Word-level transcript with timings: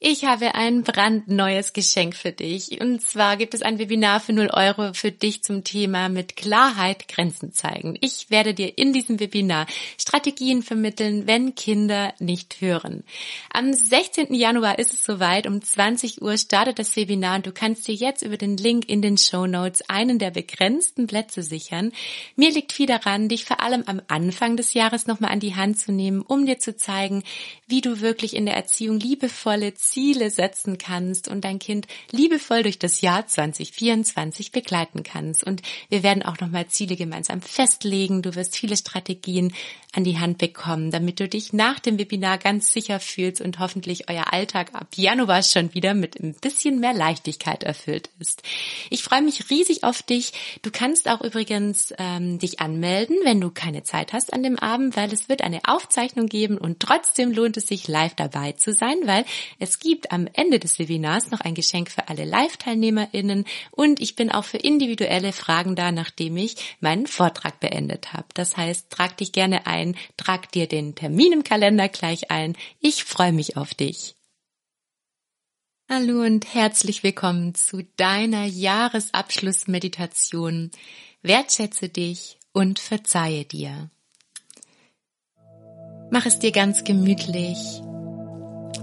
Ich 0.00 0.24
habe 0.24 0.54
ein 0.54 0.82
brandneues 0.82 1.72
Geschenk 1.72 2.16
für 2.16 2.32
dich. 2.32 2.80
Und 2.80 3.00
zwar 3.00 3.36
gibt 3.36 3.54
es 3.54 3.62
ein 3.62 3.78
Webinar 3.78 4.20
für 4.20 4.32
0 4.32 4.50
Euro 4.52 4.92
für 4.92 5.12
dich 5.12 5.42
zum 5.42 5.64
Thema 5.64 6.08
mit 6.08 6.36
Klarheit 6.36 7.08
Grenzen 7.08 7.52
zeigen. 7.52 7.96
Ich 8.00 8.28
werde 8.28 8.54
dir 8.54 8.76
in 8.76 8.92
diesem 8.92 9.20
Webinar 9.20 9.66
Strategien 9.96 10.62
vermitteln, 10.62 11.26
wenn 11.26 11.54
Kinder 11.54 12.12
nicht 12.18 12.60
hören. 12.60 13.04
Am 13.52 13.72
16. 13.72 14.34
Januar 14.34 14.78
ist 14.78 14.92
es 14.92 15.04
soweit. 15.04 15.46
Um 15.46 15.62
20 15.62 16.20
Uhr 16.20 16.36
startet 16.36 16.78
das 16.78 16.96
Webinar 16.96 17.36
und 17.36 17.46
du 17.46 17.52
kannst 17.52 17.86
dir 17.86 17.94
jetzt 17.94 18.22
über 18.22 18.36
den 18.36 18.56
Link 18.56 18.88
in 18.88 19.00
den 19.00 19.16
Show 19.16 19.46
Notes 19.46 19.88
einen 19.88 20.18
der 20.18 20.32
begrenzten 20.32 21.06
Plätze 21.06 21.42
sichern. 21.42 21.92
Mir 22.36 22.50
liegt 22.50 22.72
viel 22.72 22.86
daran, 22.86 23.28
dich 23.28 23.44
vor 23.44 23.60
allem 23.60 23.84
am 23.86 24.02
Anfang 24.08 24.56
des 24.56 24.74
Jahres 24.74 25.06
nochmal 25.06 25.30
an 25.30 25.40
die 25.40 25.54
Hand 25.54 25.78
zu 25.78 25.92
nehmen, 25.92 26.22
um 26.22 26.46
dir 26.46 26.58
zu 26.58 26.76
zeigen, 26.76 27.22
wie 27.68 27.80
du 27.80 28.00
wirklich 28.00 28.34
in 28.34 28.44
der 28.44 28.56
Erziehung 28.56 28.98
liebevolle 28.98 29.74
Ziele 29.94 30.28
setzen 30.28 30.76
kannst 30.76 31.28
und 31.28 31.44
dein 31.44 31.60
Kind 31.60 31.86
liebevoll 32.10 32.64
durch 32.64 32.80
das 32.80 33.00
Jahr 33.00 33.28
2024 33.28 34.50
begleiten 34.50 35.04
kannst. 35.04 35.44
Und 35.44 35.62
wir 35.88 36.02
werden 36.02 36.24
auch 36.24 36.40
nochmal 36.40 36.66
Ziele 36.66 36.96
gemeinsam 36.96 37.40
festlegen. 37.40 38.20
Du 38.20 38.34
wirst 38.34 38.56
viele 38.56 38.76
Strategien 38.76 39.54
an 39.92 40.02
die 40.02 40.18
Hand 40.18 40.38
bekommen, 40.38 40.90
damit 40.90 41.20
du 41.20 41.28
dich 41.28 41.52
nach 41.52 41.78
dem 41.78 41.96
Webinar 41.96 42.38
ganz 42.38 42.72
sicher 42.72 42.98
fühlst 42.98 43.40
und 43.40 43.60
hoffentlich 43.60 44.10
euer 44.10 44.32
Alltag 44.32 44.74
ab 44.74 44.88
Januar 44.96 45.44
schon 45.44 45.72
wieder 45.74 45.94
mit 45.94 46.18
ein 46.18 46.34
bisschen 46.34 46.80
mehr 46.80 46.92
Leichtigkeit 46.92 47.62
erfüllt 47.62 48.10
ist. 48.18 48.42
Ich 48.90 49.04
freue 49.04 49.22
mich 49.22 49.48
riesig 49.50 49.84
auf 49.84 50.02
dich. 50.02 50.32
Du 50.62 50.72
kannst 50.72 51.08
auch 51.08 51.20
übrigens 51.20 51.94
ähm, 51.98 52.40
dich 52.40 52.58
anmelden, 52.58 53.16
wenn 53.22 53.40
du 53.40 53.50
keine 53.50 53.84
Zeit 53.84 54.12
hast 54.12 54.32
an 54.32 54.42
dem 54.42 54.58
Abend, 54.58 54.96
weil 54.96 55.12
es 55.12 55.28
wird 55.28 55.42
eine 55.42 55.60
Aufzeichnung 55.64 56.26
geben 56.26 56.58
und 56.58 56.80
trotzdem 56.80 57.30
lohnt 57.30 57.56
es 57.56 57.68
sich 57.68 57.86
live 57.86 58.16
dabei 58.16 58.52
zu 58.52 58.72
sein, 58.72 58.96
weil 59.04 59.24
es 59.60 59.73
gibt 59.78 60.12
am 60.12 60.28
Ende 60.32 60.58
des 60.58 60.78
Webinars 60.78 61.30
noch 61.30 61.40
ein 61.40 61.54
Geschenk 61.54 61.90
für 61.90 62.08
alle 62.08 62.24
Live-TeilnehmerInnen 62.24 63.44
und 63.70 64.00
ich 64.00 64.16
bin 64.16 64.30
auch 64.30 64.44
für 64.44 64.58
individuelle 64.58 65.32
Fragen 65.32 65.76
da, 65.76 65.92
nachdem 65.92 66.36
ich 66.36 66.56
meinen 66.80 67.06
Vortrag 67.06 67.60
beendet 67.60 68.12
habe. 68.12 68.26
Das 68.34 68.56
heißt, 68.56 68.90
trag 68.90 69.16
dich 69.16 69.32
gerne 69.32 69.66
ein, 69.66 69.96
trag 70.16 70.52
dir 70.52 70.66
den 70.66 70.94
Termin 70.94 71.32
im 71.32 71.44
Kalender 71.44 71.88
gleich 71.88 72.30
ein. 72.30 72.54
Ich 72.80 73.04
freue 73.04 73.32
mich 73.32 73.56
auf 73.56 73.72
dich. 73.74 74.14
Hallo 75.88 76.20
und 76.22 76.54
herzlich 76.54 77.02
willkommen 77.02 77.54
zu 77.54 77.82
deiner 77.96 78.44
Jahresabschlussmeditation. 78.46 80.70
Wertschätze 81.22 81.90
dich 81.90 82.38
und 82.52 82.78
verzeihe 82.78 83.44
dir. 83.44 83.90
Mach 86.10 86.26
es 86.26 86.38
dir 86.38 86.52
ganz 86.52 86.84
gemütlich 86.84 87.56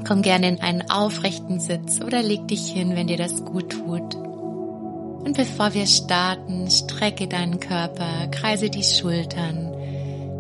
Komm 0.08 0.22
gerne 0.22 0.50
in 0.50 0.62
einen 0.62 0.90
aufrechten 0.90 1.60
Sitz 1.60 2.02
oder 2.02 2.22
leg 2.24 2.48
dich 2.48 2.72
hin, 2.72 2.96
wenn 2.96 3.08
dir 3.08 3.18
das 3.18 3.46
gut 3.46 3.70
tut. 3.70 4.16
Und 4.16 5.38
bevor 5.38 5.74
wir 5.74 5.86
starten, 5.86 6.70
strecke 6.70 7.28
deinen 7.28 7.60
Körper, 7.60 8.28
kreise 8.32 8.70
die 8.70 8.84
Schultern, 8.84 9.72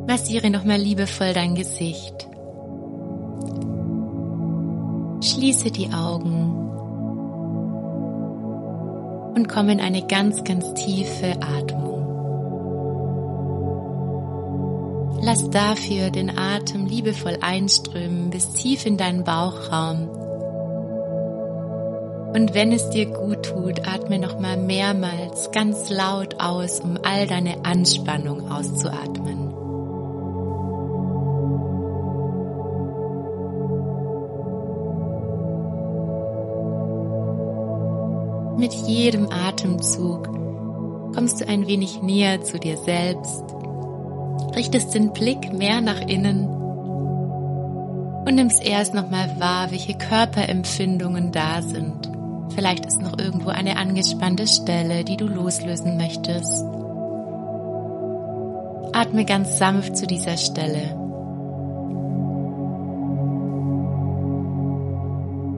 massiere 0.07 0.49
nochmal 0.49 0.79
liebevoll 0.79 1.33
dein 1.33 1.55
Gesicht. 1.55 2.27
Schließe 5.23 5.69
die 5.69 5.93
Augen 5.93 6.61
und 9.35 9.47
komm 9.47 9.69
in 9.69 9.79
eine 9.79 10.05
ganz, 10.07 10.43
ganz 10.43 10.73
tiefe 10.73 11.35
Atmung. 11.41 11.90
Lass 15.23 15.47
dafür 15.51 16.09
den 16.09 16.35
Atem 16.35 16.87
liebevoll 16.87 17.37
einströmen 17.41 18.31
bis 18.31 18.53
tief 18.53 18.87
in 18.87 18.97
deinen 18.97 19.23
Bauchraum. 19.23 20.09
Und 22.33 22.55
wenn 22.55 22.71
es 22.71 22.89
dir 22.89 23.05
gut 23.05 23.43
tut, 23.43 23.87
atme 23.87 24.17
nochmal 24.17 24.57
mehrmals 24.57 25.51
ganz 25.51 25.91
laut 25.91 26.41
aus, 26.41 26.79
um 26.79 26.97
all 27.03 27.27
deine 27.27 27.65
Anspannung 27.65 28.51
auszuatmen. 28.51 29.49
Mit 38.57 38.73
jedem 38.73 39.29
Atemzug 39.31 40.29
kommst 41.13 41.41
du 41.41 41.47
ein 41.47 41.67
wenig 41.67 42.01
näher 42.01 42.41
zu 42.41 42.57
dir 42.57 42.77
selbst 42.77 43.43
richtest 44.55 44.93
den 44.93 45.13
Blick 45.13 45.53
mehr 45.53 45.81
nach 45.81 46.01
innen 46.01 46.45
und 48.25 48.35
nimmst 48.35 48.63
erst 48.63 48.93
nochmal 48.93 49.39
wahr, 49.39 49.71
welche 49.71 49.97
Körperempfindungen 49.97 51.31
da 51.31 51.61
sind. 51.61 52.11
Vielleicht 52.53 52.85
ist 52.85 53.01
noch 53.01 53.17
irgendwo 53.17 53.49
eine 53.49 53.77
angespannte 53.77 54.47
Stelle, 54.47 55.03
die 55.03 55.17
du 55.17 55.27
loslösen 55.27 55.97
möchtest. 55.97 56.65
Atme 58.93 59.25
ganz 59.25 59.57
sanft 59.57 59.95
zu 59.95 60.05
dieser 60.05 60.37
Stelle. 60.37 60.95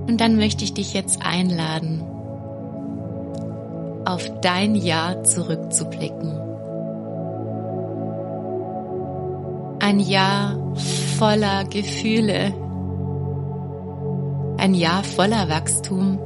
Und 0.08 0.22
dann 0.22 0.36
möchte 0.36 0.64
ich 0.64 0.74
dich 0.74 0.94
jetzt 0.94 1.26
einladen, 1.26 2.04
auf 4.06 4.30
dein 4.42 4.76
Jahr 4.76 5.24
zurückzublicken. 5.24 6.43
Ein 9.86 10.00
Jahr 10.00 10.56
voller 11.18 11.66
Gefühle. 11.66 12.54
Ein 14.58 14.76
Jahr 14.76 15.04
voller 15.04 15.50
Wachstum. 15.50 16.20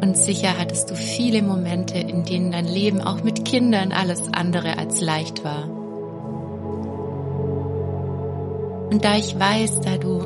Und 0.00 0.16
sicher 0.16 0.58
hattest 0.58 0.90
du 0.90 0.96
viele 0.96 1.40
Momente, 1.42 1.98
in 1.98 2.24
denen 2.24 2.50
dein 2.50 2.64
Leben 2.64 3.00
auch 3.00 3.22
mit 3.22 3.44
Kindern 3.44 3.92
alles 3.92 4.24
andere 4.32 4.76
als 4.76 5.00
leicht 5.00 5.44
war. 5.44 5.70
Und 8.90 9.04
da 9.04 9.16
ich 9.16 9.38
weiß, 9.38 9.82
da 9.82 9.98
du 9.98 10.18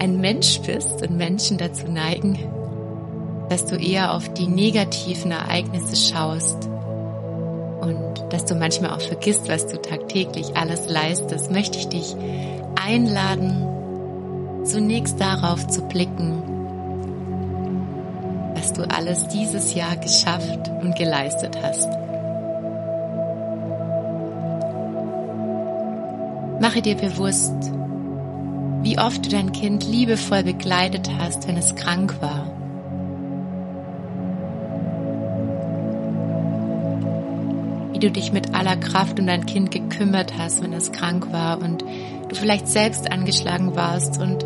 ein 0.00 0.20
Mensch 0.20 0.60
bist 0.62 1.06
und 1.06 1.16
Menschen 1.16 1.56
dazu 1.56 1.86
neigen, 1.86 2.36
dass 3.48 3.64
du 3.64 3.76
eher 3.76 4.12
auf 4.12 4.34
die 4.34 4.48
negativen 4.48 5.30
Ereignisse 5.30 5.94
schaust 5.94 6.68
und 7.88 8.32
dass 8.32 8.44
du 8.44 8.54
manchmal 8.54 8.90
auch 8.90 9.00
vergisst, 9.00 9.48
was 9.48 9.66
du 9.66 9.80
tagtäglich 9.80 10.56
alles 10.56 10.88
leistest, 10.88 11.50
möchte 11.50 11.78
ich 11.78 11.88
dich 11.88 12.14
einladen, 12.80 14.64
zunächst 14.64 15.20
darauf 15.20 15.66
zu 15.66 15.82
blicken, 15.82 16.42
was 18.54 18.72
du 18.74 18.82
alles 18.82 19.28
dieses 19.28 19.74
Jahr 19.74 19.96
geschafft 19.96 20.70
und 20.82 20.96
geleistet 20.96 21.56
hast. 21.62 21.88
Mache 26.60 26.82
dir 26.82 26.96
bewusst, 26.96 27.54
wie 28.82 28.98
oft 28.98 29.24
du 29.24 29.30
dein 29.30 29.52
Kind 29.52 29.84
liebevoll 29.84 30.42
begleitet 30.42 31.08
hast, 31.18 31.48
wenn 31.48 31.56
es 31.56 31.74
krank 31.74 32.20
war 32.20 32.47
wie 37.98 38.06
du 38.06 38.12
dich 38.12 38.32
mit 38.32 38.54
aller 38.54 38.76
Kraft 38.76 39.18
um 39.18 39.26
dein 39.26 39.44
Kind 39.44 39.72
gekümmert 39.72 40.38
hast, 40.38 40.62
wenn 40.62 40.72
es 40.72 40.92
krank 40.92 41.32
war 41.32 41.60
und 41.60 41.82
du 41.82 42.34
vielleicht 42.36 42.68
selbst 42.68 43.10
angeschlagen 43.10 43.74
warst 43.74 44.20
und 44.20 44.44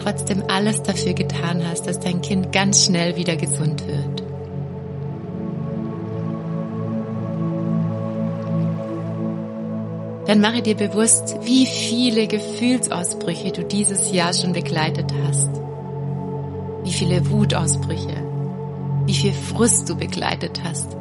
trotzdem 0.00 0.44
alles 0.46 0.84
dafür 0.84 1.14
getan 1.14 1.64
hast, 1.68 1.88
dass 1.88 1.98
dein 1.98 2.22
Kind 2.22 2.52
ganz 2.52 2.84
schnell 2.84 3.16
wieder 3.16 3.34
gesund 3.34 3.84
wird. 3.88 4.22
dann 10.26 10.42
mache 10.42 10.60
dir 10.60 10.74
bewusst, 10.74 11.36
wie 11.40 11.64
viele 11.64 12.26
Gefühlsausbrüche 12.26 13.50
du 13.50 13.64
dieses 13.64 14.12
Jahr 14.12 14.34
schon 14.34 14.52
begleitet 14.52 15.10
hast. 15.24 15.48
Wie 16.84 16.92
viele 16.92 17.30
Wutausbrüche, 17.30 18.14
wie 19.06 19.14
viel 19.14 19.32
Frust 19.32 19.88
du 19.88 19.96
begleitet 19.96 20.60
hast. 20.62 20.98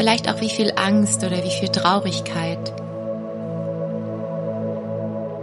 Vielleicht 0.00 0.30
auch 0.30 0.40
wie 0.40 0.48
viel 0.48 0.72
Angst 0.76 1.22
oder 1.24 1.44
wie 1.44 1.50
viel 1.50 1.68
Traurigkeit. 1.68 2.72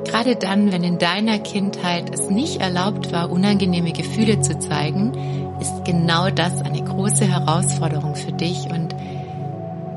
Gerade 0.05 0.35
dann, 0.35 0.71
wenn 0.71 0.83
in 0.83 0.97
deiner 0.97 1.37
Kindheit 1.37 2.11
es 2.11 2.31
nicht 2.31 2.59
erlaubt 2.59 3.11
war, 3.11 3.29
unangenehme 3.29 3.91
Gefühle 3.91 4.41
zu 4.41 4.57
zeigen, 4.57 5.13
ist 5.61 5.85
genau 5.85 6.31
das 6.31 6.63
eine 6.63 6.83
große 6.83 7.31
Herausforderung 7.31 8.15
für 8.15 8.31
dich 8.31 8.65
und 8.71 8.95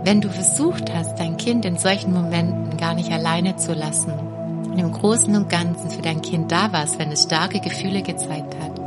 wenn 0.04 0.20
du 0.20 0.28
versucht 0.28 0.92
hast, 0.94 1.18
dein 1.18 1.38
Kind 1.38 1.64
in 1.64 1.78
solchen 1.78 2.12
Momenten 2.12 2.76
gar 2.76 2.92
nicht 2.92 3.10
alleine 3.10 3.56
zu 3.56 3.72
lassen 3.72 4.12
und 4.12 4.78
im 4.78 4.92
Großen 4.92 5.34
und 5.36 5.48
Ganzen 5.48 5.88
für 5.88 6.02
dein 6.02 6.20
Kind 6.20 6.52
da 6.52 6.70
warst, 6.70 6.98
wenn 6.98 7.10
es 7.10 7.22
starke 7.22 7.60
Gefühle 7.60 8.02
gezeigt 8.02 8.54
hat, 8.60 8.78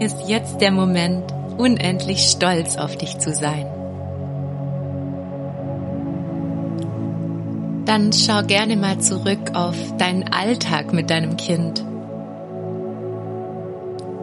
ist 0.00 0.28
jetzt 0.28 0.60
der 0.60 0.70
Moment, 0.70 1.24
unendlich 1.56 2.28
stolz 2.28 2.76
auf 2.76 2.98
dich 2.98 3.16
zu 3.16 3.32
sein. 3.32 3.77
Dann 7.88 8.12
schau 8.12 8.42
gerne 8.42 8.76
mal 8.76 9.00
zurück 9.00 9.52
auf 9.54 9.74
deinen 9.96 10.30
Alltag 10.30 10.92
mit 10.92 11.08
deinem 11.08 11.38
Kind. 11.38 11.82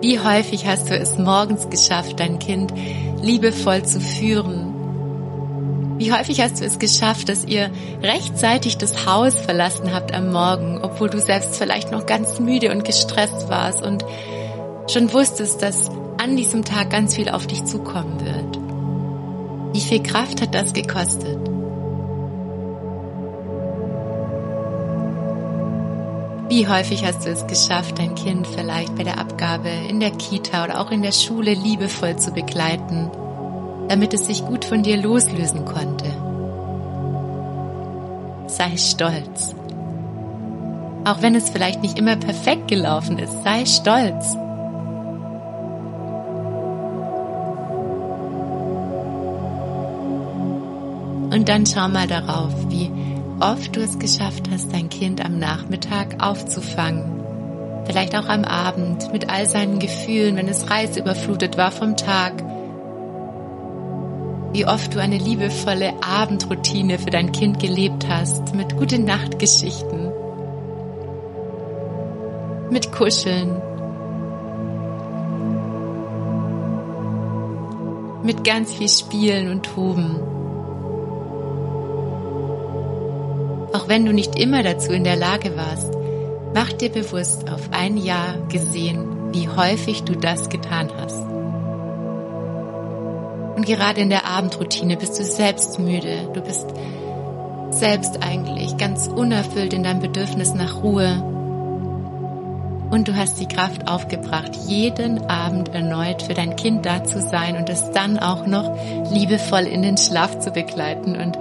Wie 0.01 0.19
häufig 0.19 0.67
hast 0.67 0.91
du 0.91 0.95
es 0.95 1.17
morgens 1.17 1.67
geschafft, 1.71 2.19
dein 2.19 2.37
Kind 2.37 2.71
liebevoll 3.23 3.81
zu 3.81 3.99
führen, 3.99 4.75
wie 5.97 6.13
häufig 6.13 6.41
hast 6.41 6.61
du 6.61 6.65
es 6.65 6.77
geschafft, 6.77 7.27
dass 7.27 7.43
ihr 7.43 7.71
rechtzeitig 8.03 8.77
das 8.77 9.07
Haus 9.07 9.33
verlassen 9.33 9.95
habt 9.95 10.13
am 10.13 10.31
Morgen, 10.31 10.81
obwohl 10.83 11.09
du 11.09 11.19
selbst 11.19 11.55
vielleicht 11.55 11.91
noch 11.91 12.05
ganz 12.05 12.39
müde 12.39 12.69
und 12.71 12.85
gestresst 12.85 13.49
warst 13.49 13.81
und 13.81 14.05
schon 14.91 15.11
wusstest, 15.11 15.63
dass 15.63 15.89
an 16.21 16.37
diesem 16.37 16.65
Tag 16.65 16.91
ganz 16.91 17.15
viel 17.15 17.29
auf 17.29 17.47
dich 17.47 17.65
zukommen 17.65 18.19
wird? 18.23 18.59
Wie 19.73 19.81
viel 19.81 20.03
Kraft 20.03 20.43
hat 20.43 20.53
das 20.53 20.73
gekostet? 20.73 21.54
Wie 26.55 26.69
häufig 26.69 27.05
hast 27.05 27.25
du 27.25 27.29
es 27.29 27.45
geschafft, 27.47 27.99
dein 27.99 28.15
Kind 28.15 28.47
vielleicht 28.47 28.95
bei 28.95 29.03
der 29.03 29.19
Abgabe 29.19 29.67
in 29.67 29.99
der 29.99 30.11
Kita 30.11 30.63
oder 30.63 30.79
auch 30.79 30.89
in 30.89 31.01
der 31.01 31.11
Schule 31.11 31.53
liebevoll 31.53 32.15
zu 32.15 32.31
begleiten? 32.31 33.11
damit 33.87 34.13
es 34.13 34.25
sich 34.25 34.45
gut 34.45 34.65
von 34.65 34.83
dir 34.83 34.97
loslösen 34.97 35.65
konnte. 35.65 36.05
Sei 38.47 38.77
stolz. 38.77 39.55
Auch 41.03 41.21
wenn 41.21 41.35
es 41.35 41.49
vielleicht 41.49 41.81
nicht 41.81 41.99
immer 41.99 42.15
perfekt 42.15 42.67
gelaufen 42.67 43.19
ist, 43.19 43.43
sei 43.43 43.65
stolz. 43.65 44.35
Und 51.31 51.49
dann 51.49 51.65
schau 51.65 51.89
mal 51.89 52.07
darauf, 52.07 52.51
wie 52.69 52.89
oft 53.39 53.75
du 53.75 53.81
es 53.81 53.99
geschafft 53.99 54.49
hast, 54.51 54.73
dein 54.73 54.89
Kind 54.89 55.23
am 55.23 55.37
Nachmittag 55.39 56.23
aufzufangen. 56.23 57.23
Vielleicht 57.85 58.15
auch 58.15 58.27
am 58.27 58.43
Abend 58.43 59.11
mit 59.13 59.29
all 59.29 59.47
seinen 59.47 59.79
Gefühlen, 59.79 60.35
wenn 60.37 60.47
es 60.47 60.69
reisüberflutet 60.69 61.57
war 61.57 61.71
vom 61.71 61.95
Tag 61.95 62.43
wie 64.55 64.65
oft 64.65 64.95
du 64.95 65.01
eine 65.01 65.17
liebevolle 65.17 65.93
Abendroutine 66.01 66.97
für 66.97 67.09
dein 67.09 67.33
Kind 67.33 67.59
gelebt 67.59 68.07
hast, 68.07 68.55
mit 68.55 68.77
gute 68.77 68.99
Nachtgeschichten, 68.99 70.13
mit 72.69 72.89
Kuscheln, 72.93 73.61
mit 78.23 78.45
ganz 78.45 78.73
viel 78.73 78.87
Spielen 78.87 79.51
und 79.51 79.65
Toben. 79.65 80.21
Auch 83.75 83.89
wenn 83.89 84.05
du 84.05 84.13
nicht 84.13 84.39
immer 84.39 84.63
dazu 84.63 84.93
in 84.93 85.03
der 85.03 85.17
Lage 85.17 85.57
warst, 85.57 85.91
mach 86.53 86.71
dir 86.71 86.89
bewusst 86.89 87.51
auf 87.51 87.71
ein 87.71 87.97
Jahr 87.97 88.37
gesehen, 88.47 89.33
wie 89.33 89.49
häufig 89.49 90.03
du 90.03 90.15
das 90.15 90.47
getan 90.47 90.89
hast. 90.97 91.21
Und 93.57 93.65
gerade 93.65 93.99
in 93.99 94.09
der 94.09 94.25
Abendroutine 94.27 94.95
bist 94.95 95.19
du 95.19 95.25
selbst 95.25 95.77
müde. 95.77 96.29
Du 96.33 96.39
bist 96.39 96.67
selbst 97.71 98.23
eigentlich 98.23 98.77
ganz 98.77 99.07
unerfüllt 99.07 99.73
in 99.73 99.83
deinem 99.83 99.99
Bedürfnis 99.99 100.53
nach 100.53 100.81
Ruhe. 100.81 101.21
Und 102.91 103.09
du 103.09 103.15
hast 103.17 103.41
die 103.41 103.47
Kraft 103.47 103.89
aufgebracht, 103.89 104.55
jeden 104.67 105.29
Abend 105.29 105.75
erneut 105.75 106.21
für 106.21 106.33
dein 106.33 106.55
Kind 106.55 106.85
da 106.85 107.03
zu 107.03 107.19
sein 107.19 107.57
und 107.57 107.67
es 107.67 107.91
dann 107.91 108.19
auch 108.19 108.45
noch 108.45 108.73
liebevoll 109.11 109.63
in 109.63 109.81
den 109.81 109.97
Schlaf 109.97 110.39
zu 110.39 110.51
begleiten. 110.51 111.17
Und 111.17 111.37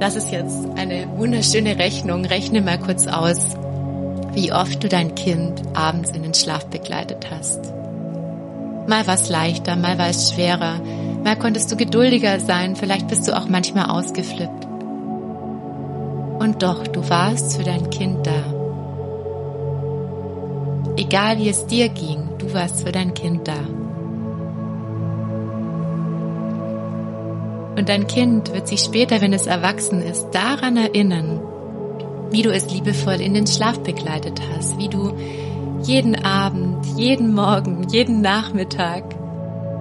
das 0.00 0.16
ist 0.16 0.30
jetzt 0.30 0.66
eine 0.76 1.06
wunderschöne 1.16 1.78
Rechnung. 1.78 2.24
Rechne 2.24 2.60
mal 2.60 2.78
kurz 2.78 3.06
aus, 3.06 3.56
wie 4.32 4.52
oft 4.52 4.82
du 4.82 4.88
dein 4.88 5.14
Kind 5.14 5.62
abends 5.74 6.10
in 6.10 6.22
den 6.22 6.34
Schlaf 6.34 6.66
begleitet 6.66 7.30
hast. 7.30 7.72
Mal 8.86 9.06
war 9.06 9.14
es 9.14 9.28
leichter, 9.28 9.74
mal 9.76 9.98
war 9.98 10.08
es 10.08 10.30
schwerer, 10.32 10.80
mal 11.24 11.36
konntest 11.36 11.72
du 11.72 11.76
geduldiger 11.76 12.38
sein, 12.38 12.76
vielleicht 12.76 13.08
bist 13.08 13.26
du 13.26 13.36
auch 13.36 13.48
manchmal 13.48 13.86
ausgeflippt. 13.86 14.66
Und 16.38 16.62
doch, 16.62 16.86
du 16.86 17.08
warst 17.08 17.56
für 17.56 17.64
dein 17.64 17.90
Kind 17.90 18.26
da. 18.26 18.54
Egal 20.96 21.38
wie 21.38 21.48
es 21.48 21.66
dir 21.66 21.88
ging, 21.88 22.28
du 22.38 22.52
warst 22.54 22.82
für 22.82 22.92
dein 22.92 23.14
Kind 23.14 23.48
da. 23.48 23.85
Und 27.76 27.88
dein 27.88 28.06
Kind 28.06 28.52
wird 28.54 28.66
sich 28.66 28.80
später, 28.80 29.20
wenn 29.20 29.32
es 29.32 29.46
erwachsen 29.46 30.02
ist, 30.02 30.30
daran 30.30 30.76
erinnern, 30.76 31.40
wie 32.30 32.42
du 32.42 32.50
es 32.50 32.72
liebevoll 32.72 33.20
in 33.20 33.34
den 33.34 33.46
Schlaf 33.46 33.78
begleitet 33.80 34.40
hast, 34.52 34.78
wie 34.78 34.88
du 34.88 35.12
jeden 35.82 36.24
Abend, 36.24 36.84
jeden 36.96 37.34
Morgen, 37.34 37.86
jeden 37.88 38.22
Nachmittag 38.22 39.04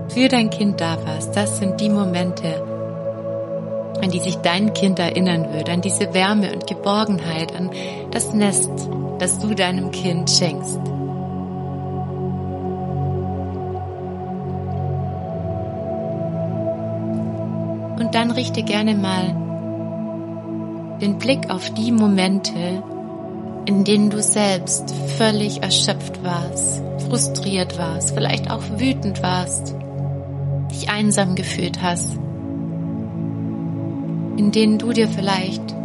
für 0.10 0.28
dein 0.28 0.50
Kind 0.50 0.82
da 0.82 0.98
warst. 1.06 1.36
Das 1.36 1.58
sind 1.58 1.80
die 1.80 1.90
Momente, 1.90 2.62
an 4.02 4.12
die 4.12 4.20
sich 4.20 4.36
dein 4.38 4.74
Kind 4.74 5.00
erinnern 5.00 5.54
wird, 5.54 5.70
an 5.70 5.82
diese 5.82 6.14
Wärme 6.14 6.54
und 6.54 6.68
Geborgenheit, 6.68 7.56
an 7.56 7.72
das 8.12 8.34
Nest, 8.34 8.72
das 9.20 9.40
du 9.40 9.56
deinem 9.56 9.92
Kind 9.92 10.30
schenkst. 10.30 10.80
Dann 18.16 18.32
richte 18.32 18.64
gerne 18.64 18.96
mal 18.96 19.36
den 21.02 21.20
Blick 21.20 21.50
auf 21.50 21.70
die 21.74 21.92
Momente, 21.92 22.82
in 23.66 23.84
denen 23.84 24.10
du 24.10 24.22
selbst 24.22 24.96
völlig 25.18 25.62
erschöpft 25.62 26.24
warst, 26.24 26.82
frustriert 27.10 27.78
warst, 27.78 28.14
vielleicht 28.14 28.50
auch 28.50 28.64
wütend 28.78 29.22
warst, 29.22 29.76
dich 30.72 30.90
einsam 30.90 31.36
gefühlt 31.36 31.82
hast, 31.82 32.18
in 34.38 34.52
denen 34.54 34.78
du 34.78 34.94
dir 34.94 35.10
vielleicht 35.10 35.76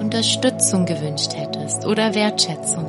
Unterstützung 0.00 0.84
gewünscht 0.84 1.36
hättest 1.36 1.86
oder 1.86 2.16
Wertschätzung. 2.16 2.86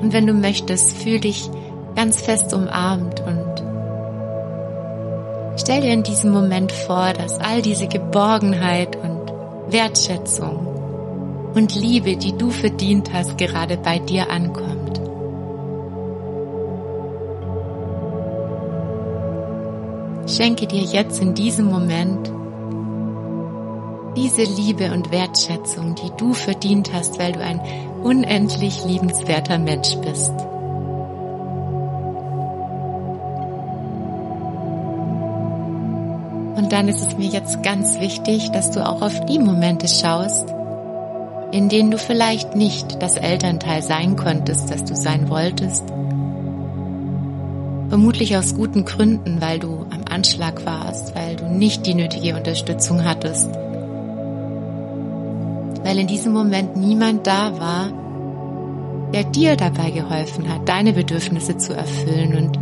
Und 0.00 0.14
wenn 0.14 0.26
du 0.26 0.32
möchtest, 0.32 0.96
fühl 0.96 1.20
dich 1.20 1.50
ganz 1.94 2.20
fest 2.20 2.52
umarmt 2.54 3.20
und 3.20 3.70
Stell 5.56 5.82
dir 5.82 5.92
in 5.92 6.02
diesem 6.02 6.30
Moment 6.30 6.72
vor, 6.72 7.12
dass 7.12 7.38
all 7.38 7.60
diese 7.60 7.86
Geborgenheit 7.86 8.96
und 8.96 9.72
Wertschätzung 9.72 10.66
und 11.54 11.74
Liebe, 11.74 12.16
die 12.16 12.36
du 12.36 12.50
verdient 12.50 13.12
hast, 13.12 13.36
gerade 13.36 13.76
bei 13.76 13.98
dir 13.98 14.30
ankommt. 14.30 15.00
Schenke 20.30 20.66
dir 20.66 20.82
jetzt 20.82 21.20
in 21.20 21.34
diesem 21.34 21.66
Moment 21.66 22.32
diese 24.16 24.42
Liebe 24.42 24.92
und 24.92 25.10
Wertschätzung, 25.10 25.94
die 25.94 26.10
du 26.16 26.32
verdient 26.32 26.92
hast, 26.92 27.18
weil 27.18 27.32
du 27.32 27.40
ein 27.40 27.60
unendlich 28.02 28.84
liebenswerter 28.84 29.58
Mensch 29.58 29.96
bist. 29.96 30.32
Und 36.70 36.76
dann 36.76 36.86
ist 36.86 37.04
es 37.04 37.18
mir 37.18 37.26
jetzt 37.26 37.64
ganz 37.64 37.98
wichtig, 37.98 38.52
dass 38.52 38.70
du 38.70 38.86
auch 38.86 39.02
auf 39.02 39.26
die 39.26 39.40
Momente 39.40 39.88
schaust, 39.88 40.54
in 41.50 41.68
denen 41.68 41.90
du 41.90 41.98
vielleicht 41.98 42.54
nicht 42.54 43.02
das 43.02 43.16
Elternteil 43.16 43.82
sein 43.82 44.14
konntest, 44.14 44.70
das 44.70 44.84
du 44.84 44.94
sein 44.94 45.28
wolltest. 45.28 45.82
Vermutlich 47.88 48.36
aus 48.36 48.54
guten 48.54 48.84
Gründen, 48.84 49.40
weil 49.40 49.58
du 49.58 49.84
am 49.90 50.04
Anschlag 50.08 50.64
warst, 50.64 51.16
weil 51.16 51.34
du 51.34 51.46
nicht 51.48 51.86
die 51.86 51.94
nötige 51.94 52.36
Unterstützung 52.36 53.04
hattest. 53.04 53.50
Weil 55.82 55.98
in 55.98 56.06
diesem 56.06 56.32
Moment 56.32 56.76
niemand 56.76 57.26
da 57.26 57.58
war, 57.58 57.88
der 59.12 59.24
dir 59.24 59.56
dabei 59.56 59.90
geholfen 59.90 60.48
hat, 60.48 60.68
deine 60.68 60.92
Bedürfnisse 60.92 61.56
zu 61.56 61.74
erfüllen. 61.74 62.36
Und 62.36 62.60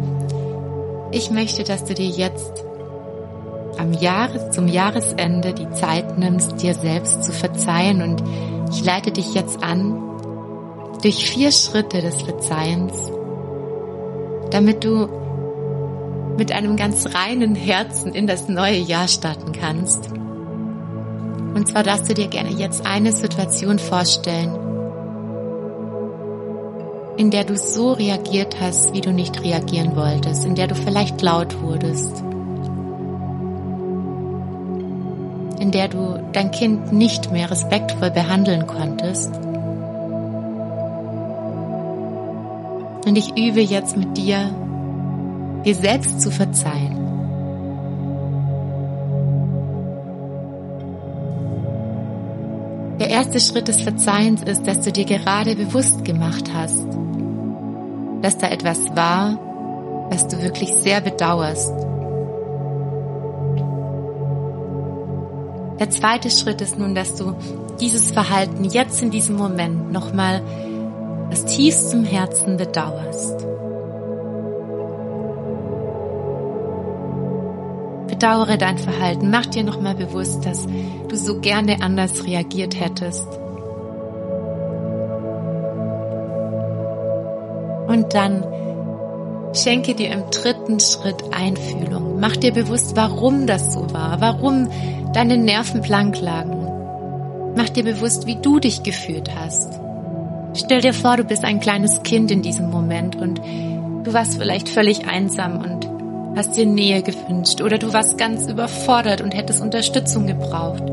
ich 1.14 1.30
möchte, 1.30 1.62
dass 1.62 1.84
du 1.84 1.92
dir 1.92 2.08
jetzt 2.08 2.64
am 3.78 3.92
Jahres, 3.92 4.50
zum 4.50 4.68
Jahresende 4.68 5.54
die 5.54 5.70
Zeit 5.70 6.18
nimmst, 6.18 6.62
dir 6.62 6.74
selbst 6.74 7.24
zu 7.24 7.32
verzeihen. 7.32 8.02
Und 8.02 8.22
ich 8.70 8.84
leite 8.84 9.10
dich 9.10 9.34
jetzt 9.34 9.62
an 9.62 10.02
durch 11.02 11.30
vier 11.30 11.52
Schritte 11.52 12.00
des 12.00 12.22
Verzeihens, 12.22 12.92
damit 14.50 14.84
du 14.84 15.08
mit 16.36 16.52
einem 16.52 16.76
ganz 16.76 17.06
reinen 17.14 17.54
Herzen 17.54 18.14
in 18.14 18.26
das 18.26 18.48
neue 18.48 18.78
Jahr 18.78 19.08
starten 19.08 19.52
kannst. 19.52 20.10
Und 21.54 21.66
zwar 21.66 21.82
darfst 21.82 22.08
du 22.08 22.14
dir 22.14 22.28
gerne 22.28 22.50
jetzt 22.50 22.86
eine 22.86 23.12
Situation 23.12 23.78
vorstellen, 23.78 24.56
in 27.16 27.32
der 27.32 27.42
du 27.42 27.56
so 27.56 27.92
reagiert 27.92 28.60
hast, 28.60 28.94
wie 28.94 29.00
du 29.00 29.12
nicht 29.12 29.42
reagieren 29.42 29.96
wolltest, 29.96 30.44
in 30.44 30.54
der 30.54 30.68
du 30.68 30.76
vielleicht 30.76 31.20
laut 31.20 31.60
wurdest, 31.60 32.22
in 35.68 35.72
der 35.72 35.88
du 35.88 36.18
dein 36.32 36.50
Kind 36.50 36.94
nicht 36.94 37.30
mehr 37.30 37.50
respektvoll 37.50 38.10
behandeln 38.10 38.66
konntest. 38.66 39.36
Und 43.06 43.16
ich 43.16 43.36
übe 43.36 43.60
jetzt 43.60 43.94
mit 43.94 44.16
dir, 44.16 44.50
dir 45.66 45.74
selbst 45.74 46.22
zu 46.22 46.30
verzeihen. 46.30 46.96
Der 52.98 53.10
erste 53.10 53.38
Schritt 53.38 53.68
des 53.68 53.82
Verzeihens 53.82 54.42
ist, 54.44 54.66
dass 54.66 54.80
du 54.80 54.90
dir 54.90 55.04
gerade 55.04 55.54
bewusst 55.54 56.02
gemacht 56.02 56.50
hast, 56.54 56.86
dass 58.22 58.38
da 58.38 58.48
etwas 58.48 58.78
war, 58.96 59.38
was 60.08 60.28
du 60.28 60.40
wirklich 60.40 60.70
sehr 60.76 61.02
bedauerst. 61.02 61.74
Der 65.78 65.90
zweite 65.90 66.30
Schritt 66.30 66.60
ist 66.60 66.78
nun, 66.78 66.94
dass 66.94 67.14
du 67.14 67.36
dieses 67.80 68.10
Verhalten 68.10 68.64
jetzt 68.64 69.00
in 69.00 69.10
diesem 69.10 69.36
Moment 69.36 69.92
nochmal 69.92 70.42
aus 71.30 71.44
tiefstem 71.44 72.04
Herzen 72.04 72.56
bedauerst. 72.56 73.46
Bedauere 78.08 78.58
dein 78.58 78.78
Verhalten, 78.78 79.30
mach 79.30 79.46
dir 79.46 79.62
nochmal 79.62 79.94
bewusst, 79.94 80.44
dass 80.44 80.66
du 81.08 81.16
so 81.16 81.38
gerne 81.38 81.80
anders 81.80 82.24
reagiert 82.24 82.80
hättest. 82.80 83.28
Und 87.86 88.14
dann 88.14 88.44
schenke 89.54 89.94
dir 89.94 90.10
im 90.10 90.30
dritten 90.30 90.80
Schritt 90.80 91.22
Einfühlung. 91.32 92.18
Mach 92.18 92.36
dir 92.36 92.52
bewusst, 92.52 92.96
warum 92.96 93.46
das 93.46 93.72
so 93.72 93.92
war, 93.92 94.20
warum 94.20 94.68
deine 95.12 95.36
Nerven 95.36 95.80
blank 95.80 96.20
lagen. 96.20 96.68
Mach 97.56 97.68
dir 97.68 97.84
bewusst, 97.84 98.26
wie 98.26 98.36
du 98.36 98.60
dich 98.60 98.82
gefühlt 98.82 99.34
hast. 99.34 99.80
Stell 100.54 100.80
dir 100.80 100.94
vor, 100.94 101.16
du 101.16 101.24
bist 101.24 101.44
ein 101.44 101.60
kleines 101.60 102.02
Kind 102.02 102.30
in 102.30 102.42
diesem 102.42 102.70
Moment 102.70 103.16
und 103.16 103.38
du 103.38 104.12
warst 104.12 104.38
vielleicht 104.38 104.68
völlig 104.68 105.06
einsam 105.06 105.58
und 105.58 105.88
hast 106.36 106.56
dir 106.56 106.66
Nähe 106.66 107.02
gewünscht 107.02 107.60
oder 107.60 107.78
du 107.78 107.92
warst 107.92 108.18
ganz 108.18 108.48
überfordert 108.48 109.20
und 109.20 109.34
hättest 109.34 109.60
Unterstützung 109.60 110.26
gebraucht. 110.26 110.84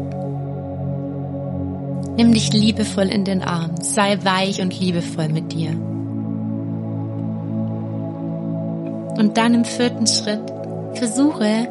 Nimm 2.17 2.33
dich 2.33 2.53
liebevoll 2.53 3.09
in 3.09 3.25
den 3.25 3.43
Arm, 3.43 3.71
sei 3.81 4.17
weich 4.23 4.61
und 4.61 4.79
liebevoll 4.79 5.29
mit 5.29 5.51
dir. 5.51 5.71
Und 9.17 9.37
dann 9.37 9.53
im 9.53 9.65
vierten 9.65 10.07
Schritt 10.07 10.41
versuche 10.93 11.67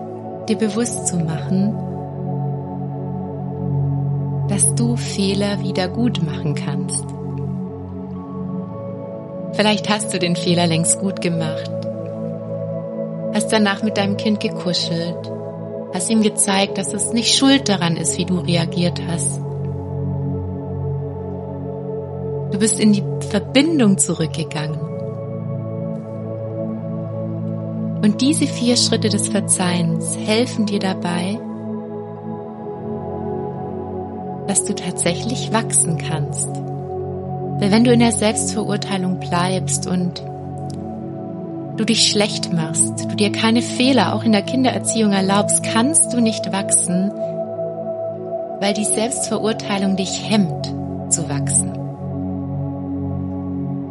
dir 0.49 0.57
bewusst 0.57 1.07
zu 1.07 1.17
machen, 1.17 1.75
dass 4.55 4.73
du 4.77 4.97
Fehler 4.97 5.65
wieder 5.65 5.89
gut 5.89 6.23
machen 6.23 6.55
kannst. 6.55 7.05
Vielleicht 9.55 9.91
hast 9.91 10.15
du 10.15 10.21
den 10.21 10.37
Fehler 10.37 10.69
längst 10.69 11.01
gut 11.01 11.21
gemacht. 11.21 11.73
Hast 13.35 13.53
danach 13.53 13.83
mit 13.83 13.97
deinem 13.97 14.17
Kind 14.17 14.39
gekuschelt. 14.39 15.33
Hast 15.93 16.09
ihm 16.09 16.23
gezeigt, 16.23 16.79
dass 16.79 16.95
es 16.95 17.13
nicht 17.13 17.37
schuld 17.37 17.69
daran 17.69 17.97
ist, 17.97 18.17
wie 18.17 18.27
du 18.27 18.39
reagiert 18.39 19.03
hast. 19.09 19.41
Du 22.53 22.59
bist 22.61 22.79
in 22.79 22.93
die 22.93 23.03
Verbindung 23.31 23.99
zurückgegangen. 23.99 24.79
Und 28.05 28.21
diese 28.21 28.47
vier 28.47 28.77
Schritte 28.77 29.09
des 29.09 29.31
Verzeihens 29.31 30.17
helfen 30.17 30.67
dir 30.67 30.79
dabei, 30.79 31.41
dass 34.47 34.65
du 34.65 34.75
tatsächlich 34.75 35.53
wachsen 35.53 35.99
kannst. 35.99 36.49
Weil 36.49 37.71
wenn 37.71 37.85
du 37.85 37.93
in 37.93 38.01
der 38.01 38.13
Selbstverurteilung 38.13 39.21
bleibst 39.21 39.87
und 39.87 40.23
du 41.77 41.85
dich 41.85 42.11
schlecht 42.11 42.53
machst, 42.53 43.05
du 43.09 43.17
dir 43.17 43.33
keine 43.33 43.63
Fehler 43.63 44.15
auch 44.15 44.25
in 44.25 44.33
der 44.33 44.43
Kindererziehung 44.43 45.13
erlaubst, 45.13 45.63
kannst 45.63 46.13
du 46.13 46.21
nicht 46.21 46.53
wachsen, 46.53 47.11
weil 48.61 48.75
die 48.75 48.85
Selbstverurteilung 48.85 49.97
dich 49.97 50.29
hemmt 50.29 50.67
zu 51.09 51.29
wachsen. 51.29 51.73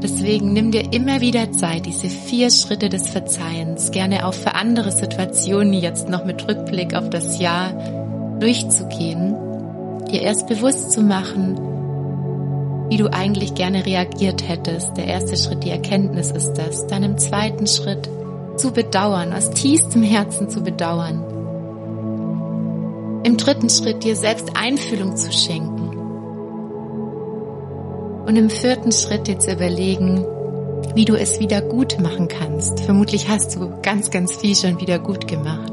Deswegen 0.01 0.51
nimm 0.51 0.71
dir 0.71 0.91
immer 0.91 1.21
wieder 1.21 1.53
Zeit, 1.53 1.85
diese 1.85 2.09
vier 2.09 2.51
Schritte 2.51 2.89
des 2.89 3.09
Verzeihens, 3.09 3.91
gerne 3.91 4.25
auch 4.25 4.33
für 4.33 4.53
andere 4.53 4.91
Situationen 4.91 5.73
jetzt 5.73 6.09
noch 6.09 6.25
mit 6.25 6.45
Rückblick 6.45 6.93
auf 6.93 7.09
das 7.09 7.39
Jahr 7.39 7.71
durchzugehen, 8.39 9.33
dir 10.13 10.21
erst 10.21 10.47
bewusst 10.47 10.91
zu 10.91 11.01
machen, 11.01 11.57
wie 12.89 12.97
du 12.97 13.11
eigentlich 13.11 13.55
gerne 13.55 13.85
reagiert 13.85 14.47
hättest. 14.47 14.95
Der 14.95 15.07
erste 15.07 15.35
Schritt, 15.35 15.63
die 15.63 15.71
Erkenntnis 15.71 16.31
ist 16.31 16.53
das. 16.53 16.85
Dann 16.87 17.03
im 17.03 17.17
zweiten 17.17 17.65
Schritt 17.65 18.07
zu 18.55 18.71
bedauern, 18.71 19.33
aus 19.33 19.49
tiefstem 19.49 20.03
Herzen 20.03 20.49
zu 20.49 20.61
bedauern. 20.61 21.23
Im 23.23 23.37
dritten 23.37 23.69
Schritt 23.69 24.03
dir 24.03 24.15
selbst 24.15 24.51
Einfühlung 24.55 25.17
zu 25.17 25.31
schenken 25.31 25.73
und 28.27 28.35
im 28.35 28.49
vierten 28.49 28.91
Schritt 28.91 29.27
jetzt 29.27 29.51
überlegen, 29.51 30.25
wie 30.93 31.05
du 31.05 31.15
es 31.15 31.39
wieder 31.39 31.61
gut 31.61 31.99
machen 31.99 32.27
kannst. 32.27 32.81
Vermutlich 32.81 33.29
hast 33.29 33.55
du 33.55 33.71
ganz, 33.81 34.11
ganz 34.11 34.35
viel 34.35 34.55
schon 34.55 34.79
wieder 34.79 34.99
gut 34.99 35.27
gemacht. 35.27 35.71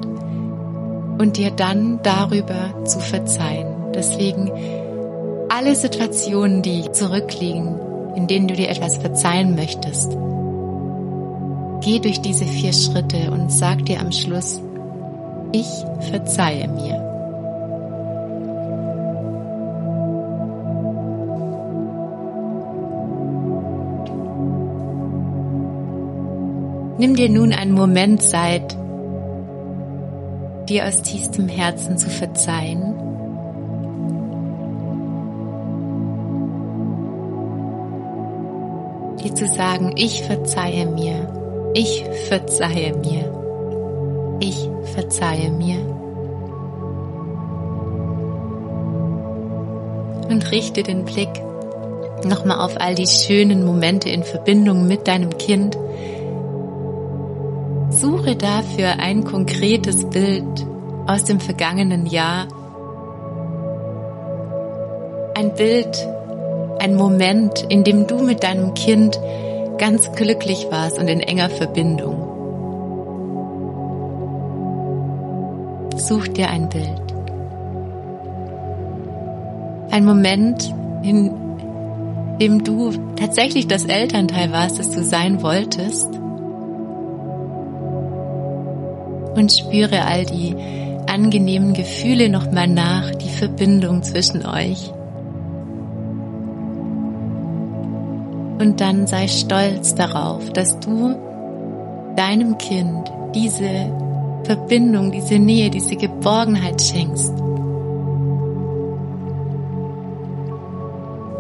Und 1.19 1.37
dir 1.37 1.51
dann 1.51 2.01
darüber 2.03 2.83
zu 2.87 2.99
verzeihen. 2.99 3.70
Deswegen 3.95 4.51
alle 5.49 5.75
Situationen, 5.75 6.63
die 6.63 6.91
zurückliegen, 6.93 7.79
in 8.15 8.27
denen 8.27 8.49
du 8.49 8.55
dir 8.55 8.69
etwas 8.69 8.97
verzeihen 8.97 9.55
möchtest, 9.55 10.17
geh 11.83 11.99
durch 11.99 12.21
diese 12.21 12.45
vier 12.45 12.73
Schritte 12.73 13.31
und 13.31 13.51
sag 13.51 13.85
dir 13.87 14.01
am 14.01 14.13
Schluss, 14.13 14.61
ich 15.53 15.69
verzeihe 16.11 16.69
mir. 16.69 17.11
Nimm 26.99 27.17
dir 27.17 27.31
nun 27.31 27.53
einen 27.55 27.73
Moment 27.73 28.23
Zeit, 28.23 28.77
dir 30.69 30.87
aus 30.87 31.01
tiefstem 31.01 31.49
Herzen 31.49 31.97
zu 31.97 32.11
verzeihen. 32.11 32.90
Dir 39.23 39.35
zu 39.35 39.47
sagen, 39.47 39.95
ich 39.97 40.23
verzeihe 40.23 40.87
mir, 40.87 41.73
ich 41.75 42.05
verzeihe 42.29 42.97
mir, 42.97 44.39
ich 44.41 44.69
verzeihe 44.95 45.51
mir. 45.51 45.79
Und 50.29 50.51
richte 50.51 50.83
den 50.83 51.05
Blick 51.05 51.29
nochmal 52.25 52.61
auf 52.61 52.81
all 52.81 52.95
die 52.95 53.07
schönen 53.07 53.65
Momente 53.65 54.09
in 54.09 54.23
Verbindung 54.23 54.87
mit 54.87 55.09
deinem 55.09 55.37
Kind, 55.39 55.77
Suche 57.91 58.37
dafür 58.37 58.99
ein 58.99 59.25
konkretes 59.25 60.09
Bild 60.09 60.67
aus 61.07 61.25
dem 61.25 61.41
vergangenen 61.41 62.07
Jahr. 62.07 62.47
Ein 65.35 65.55
Bild, 65.55 66.09
ein 66.81 66.95
Moment, 66.95 67.67
in 67.69 67.85
dem 67.85 68.07
du 68.07 68.23
mit 68.23 68.43
deinem 68.43 68.73
Kind 68.73 69.21
ganz 69.77 70.13
glücklich 70.13 70.67
warst 70.71 70.99
und 70.99 71.09
in 71.09 71.21
enger 71.21 71.51
Verbindung. 71.51 72.17
Such 75.97 76.29
dir 76.29 76.49
ein 76.49 76.71
Bild. 76.71 77.03
Ein 79.91 80.07
Moment, 80.07 80.75
in 81.03 81.31
dem 82.41 82.65
du 82.65 82.93
tatsächlich 83.17 83.69
das 83.69 83.85
Elternteil 83.85 84.51
warst, 84.51 84.79
das 84.79 84.89
du 84.89 85.05
sein 85.05 85.43
wolltest. 85.43 86.09
Und 89.35 89.53
spüre 89.53 90.07
all 90.07 90.25
die 90.25 90.57
angenehmen 91.07 91.75
Gefühle 91.75 92.31
nochmal 92.31 92.69
nach, 92.69 93.11
die 93.11 93.29
Verbindung 93.29 94.03
zwischen 94.03 94.47
euch. 94.47 94.93
Und 98.61 98.79
dann 98.83 99.07
sei 99.07 99.27
stolz 99.27 99.95
darauf, 99.95 100.51
dass 100.51 100.79
du 100.81 101.17
deinem 102.15 102.59
Kind 102.59 103.11
diese 103.35 103.91
Verbindung, 104.45 105.13
diese 105.13 105.39
Nähe, 105.39 105.71
diese 105.71 105.97
Geborgenheit 105.97 106.83
schenkst. 106.83 107.33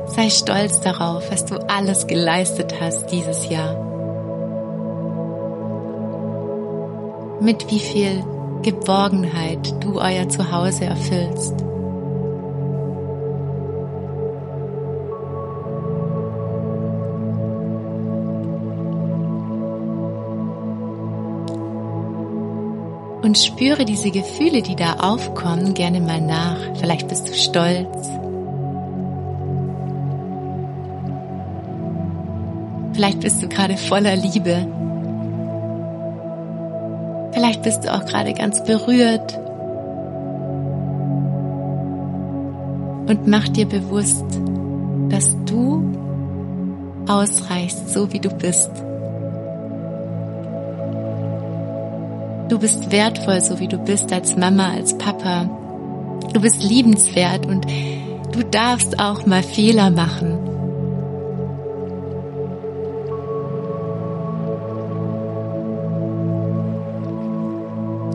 Sei 0.07 0.31
stolz 0.31 0.81
darauf, 0.81 1.31
was 1.31 1.45
du 1.45 1.57
alles 1.69 2.07
geleistet 2.07 2.81
hast 2.81 3.12
dieses 3.12 3.50
Jahr. 3.50 3.77
Mit 7.43 7.71
wie 7.71 7.81
viel 7.81 8.25
Geborgenheit 8.62 9.75
du 9.85 10.00
euer 10.00 10.27
Zuhause 10.31 10.87
erfüllst. 10.87 11.70
Und 23.23 23.37
spüre 23.37 23.85
diese 23.85 24.11
Gefühle, 24.11 24.62
die 24.62 24.77
da 24.77 24.95
aufkommen, 24.95 25.75
gerne 25.75 26.00
mal 26.00 26.21
nach. 26.21 26.59
Vielleicht 26.79 27.09
bist 27.09 27.29
du 27.29 27.35
stolz. 27.35 28.11
Vielleicht 32.95 33.21
bist 33.21 33.43
du 33.43 33.49
gerade 33.49 33.77
voller 33.77 34.17
Liebe. 34.17 34.67
Vielleicht 37.33 37.62
bist 37.62 37.85
du 37.85 37.95
auch 37.95 38.05
gerade 38.07 38.33
ganz 38.33 38.62
berührt. 38.65 39.39
Und 43.09 43.27
mach 43.27 43.49
dir 43.49 43.67
bewusst, 43.67 44.25
dass 45.09 45.37
du 45.45 45.83
ausreichst, 47.09 47.91
so 47.91 48.12
wie 48.12 48.21
du 48.21 48.31
bist. 48.31 48.71
Du 52.50 52.59
bist 52.59 52.90
wertvoll, 52.90 53.40
so 53.40 53.61
wie 53.61 53.69
du 53.69 53.78
bist 53.78 54.12
als 54.12 54.37
Mama, 54.37 54.73
als 54.73 54.99
Papa. 54.99 55.45
Du 56.35 56.40
bist 56.40 56.61
liebenswert 56.64 57.47
und 57.47 57.64
du 58.33 58.42
darfst 58.42 58.99
auch 58.99 59.25
mal 59.25 59.45
Fehler 59.45 59.90
machen. 59.90 60.37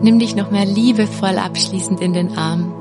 Nimm 0.02 0.18
dich 0.18 0.36
noch 0.36 0.50
mal 0.50 0.66
liebevoll 0.66 1.38
abschließend 1.38 2.02
in 2.02 2.12
den 2.12 2.36
Arm. 2.36 2.74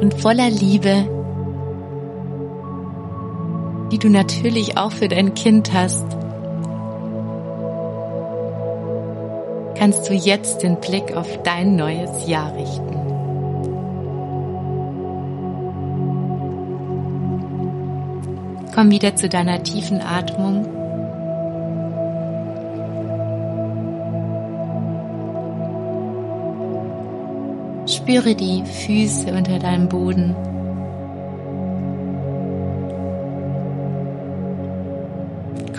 Und 0.00 0.14
voller 0.14 0.50
Liebe 0.50 1.11
die 3.92 3.98
du 3.98 4.08
natürlich 4.08 4.78
auch 4.78 4.90
für 4.90 5.06
dein 5.06 5.34
Kind 5.34 5.74
hast, 5.74 6.06
kannst 9.76 10.08
du 10.08 10.14
jetzt 10.14 10.62
den 10.62 10.80
Blick 10.80 11.14
auf 11.14 11.42
dein 11.42 11.76
neues 11.76 12.26
Jahr 12.26 12.56
richten. 12.56 12.96
Komm 18.74 18.90
wieder 18.90 19.14
zu 19.14 19.28
deiner 19.28 19.62
tiefen 19.62 20.00
Atmung. 20.00 20.64
Spüre 27.86 28.34
die 28.34 28.64
Füße 28.64 29.34
unter 29.34 29.58
deinem 29.58 29.90
Boden. 29.90 30.34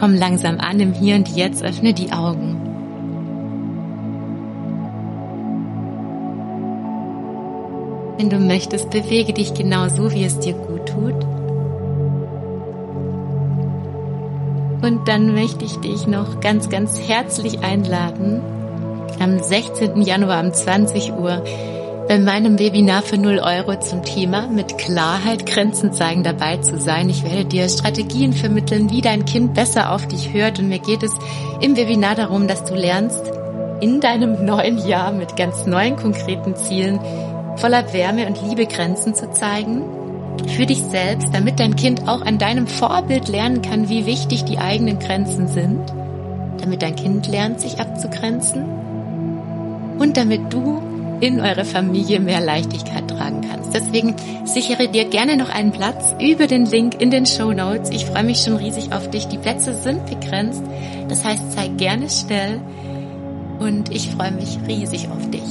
Komm 0.03 0.15
langsam 0.15 0.59
an 0.59 0.81
im 0.81 0.91
Hier 0.91 1.15
und 1.15 1.29
Jetzt, 1.29 1.63
öffne 1.63 1.93
die 1.93 2.11
Augen. 2.11 2.57
Wenn 8.17 8.29
du 8.29 8.37
möchtest, 8.37 8.89
bewege 8.89 9.31
dich 9.31 9.53
genau 9.53 9.87
so, 9.87 10.11
wie 10.11 10.25
es 10.25 10.37
dir 10.39 10.55
gut 10.55 10.89
tut. 10.89 11.25
Und 14.83 15.07
dann 15.07 15.33
möchte 15.33 15.63
ich 15.63 15.77
dich 15.77 16.05
noch 16.05 16.41
ganz, 16.41 16.67
ganz 16.67 16.99
herzlich 16.99 17.61
einladen, 17.61 18.41
am 19.21 19.39
16. 19.39 20.01
Januar 20.01 20.43
um 20.43 20.53
20 20.53 21.13
Uhr 21.13 21.45
bei 22.07 22.19
meinem 22.19 22.59
Webinar 22.59 23.01
für 23.01 23.17
0 23.17 23.39
Euro 23.39 23.79
zum 23.79 24.03
Thema 24.03 24.47
mit 24.47 24.77
Klarheit 24.77 25.45
Grenzen 25.45 25.93
zeigen 25.93 26.23
dabei 26.23 26.57
zu 26.57 26.77
sein. 26.77 27.09
Ich 27.09 27.23
werde 27.23 27.45
dir 27.45 27.69
Strategien 27.69 28.33
vermitteln, 28.33 28.91
wie 28.91 29.01
dein 29.01 29.25
Kind 29.25 29.53
besser 29.53 29.91
auf 29.91 30.07
dich 30.07 30.33
hört. 30.33 30.59
Und 30.59 30.67
mir 30.67 30.79
geht 30.79 31.01
es 31.01 31.13
im 31.61 31.77
Webinar 31.77 32.15
darum, 32.15 32.47
dass 32.47 32.65
du 32.65 32.75
lernst, 32.75 33.21
in 33.79 34.01
deinem 34.01 34.45
neuen 34.45 34.85
Jahr 34.85 35.11
mit 35.11 35.35
ganz 35.35 35.65
neuen 35.65 35.95
konkreten 35.95 36.55
Zielen 36.55 36.99
voller 37.57 37.93
Wärme 37.93 38.27
und 38.27 38.41
Liebe 38.41 38.65
Grenzen 38.65 39.15
zu 39.15 39.31
zeigen. 39.31 39.83
Für 40.55 40.65
dich 40.65 40.81
selbst, 40.83 41.33
damit 41.33 41.59
dein 41.59 41.75
Kind 41.75 42.07
auch 42.07 42.21
an 42.21 42.37
deinem 42.37 42.67
Vorbild 42.67 43.27
lernen 43.29 43.61
kann, 43.61 43.87
wie 43.89 44.05
wichtig 44.05 44.43
die 44.43 44.57
eigenen 44.57 44.99
Grenzen 44.99 45.47
sind. 45.47 45.79
Damit 46.59 46.81
dein 46.81 46.95
Kind 46.95 47.27
lernt, 47.27 47.61
sich 47.61 47.79
abzugrenzen. 47.79 48.65
Und 49.99 50.17
damit 50.17 50.51
du 50.51 50.92
in 51.21 51.39
eure 51.39 51.65
Familie 51.65 52.19
mehr 52.19 52.41
Leichtigkeit 52.41 53.07
tragen 53.07 53.41
kannst. 53.49 53.73
Deswegen 53.73 54.15
sichere 54.45 54.87
dir 54.87 55.05
gerne 55.05 55.37
noch 55.37 55.49
einen 55.49 55.71
Platz 55.71 56.15
über 56.19 56.47
den 56.47 56.65
Link 56.65 57.01
in 57.01 57.11
den 57.11 57.25
Show 57.25 57.51
Notes. 57.53 57.89
Ich 57.89 58.05
freue 58.05 58.23
mich 58.23 58.39
schon 58.41 58.55
riesig 58.55 58.91
auf 58.91 59.09
dich. 59.09 59.27
Die 59.27 59.37
Plätze 59.37 59.73
sind 59.73 60.05
begrenzt. 60.05 60.63
Das 61.09 61.23
heißt, 61.23 61.51
sei 61.53 61.67
gerne 61.69 62.09
schnell 62.09 62.61
und 63.59 63.89
ich 63.89 64.09
freue 64.11 64.31
mich 64.31 64.57
riesig 64.67 65.07
auf 65.09 65.29
dich. 65.29 65.41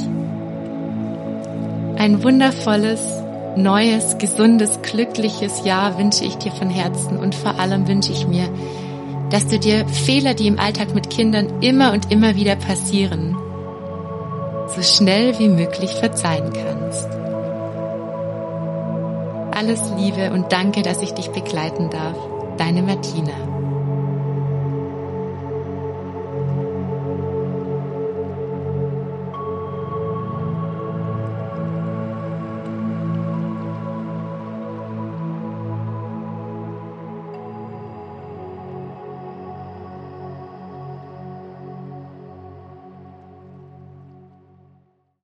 Ein 1.98 2.22
wundervolles, 2.22 3.22
neues, 3.56 4.18
gesundes, 4.18 4.80
glückliches 4.82 5.64
Jahr 5.64 5.98
wünsche 5.98 6.24
ich 6.24 6.36
dir 6.36 6.52
von 6.52 6.70
Herzen 6.70 7.16
und 7.18 7.34
vor 7.34 7.58
allem 7.58 7.86
wünsche 7.86 8.12
ich 8.12 8.26
mir, 8.26 8.48
dass 9.30 9.46
du 9.46 9.58
dir 9.58 9.86
Fehler, 9.88 10.34
die 10.34 10.46
im 10.46 10.58
Alltag 10.58 10.94
mit 10.94 11.10
Kindern 11.10 11.62
immer 11.62 11.92
und 11.92 12.10
immer 12.10 12.36
wieder 12.36 12.56
passieren, 12.56 13.36
so 14.74 14.82
schnell 14.82 15.38
wie 15.38 15.48
möglich 15.48 15.94
verzeihen 15.94 16.52
kannst. 16.52 17.08
Alles 19.54 19.80
Liebe 19.96 20.32
und 20.32 20.50
danke, 20.52 20.82
dass 20.82 21.02
ich 21.02 21.12
dich 21.12 21.30
begleiten 21.30 21.90
darf. 21.90 22.16
Deine 22.56 22.82
Martina. 22.82 23.51